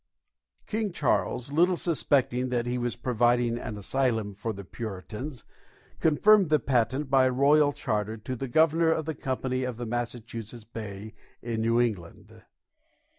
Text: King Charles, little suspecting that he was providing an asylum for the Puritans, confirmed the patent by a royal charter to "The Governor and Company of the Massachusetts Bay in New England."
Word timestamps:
King 0.65 0.91
Charles, 0.93 1.51
little 1.51 1.77
suspecting 1.77 2.49
that 2.49 2.65
he 2.65 2.79
was 2.79 2.95
providing 2.95 3.59
an 3.59 3.77
asylum 3.77 4.33
for 4.33 4.51
the 4.51 4.63
Puritans, 4.63 5.45
confirmed 5.99 6.49
the 6.49 6.57
patent 6.57 7.07
by 7.07 7.25
a 7.25 7.31
royal 7.31 7.71
charter 7.71 8.17
to 8.17 8.35
"The 8.35 8.47
Governor 8.47 8.93
and 8.93 9.19
Company 9.21 9.63
of 9.63 9.77
the 9.77 9.85
Massachusetts 9.85 10.63
Bay 10.65 11.13
in 11.43 11.61
New 11.61 11.79
England." 11.79 12.41